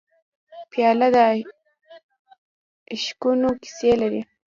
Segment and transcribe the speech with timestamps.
[0.71, 1.17] پیاله د
[2.93, 4.21] عشقونو کیسې لري.